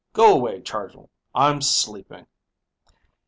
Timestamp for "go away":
0.13-0.61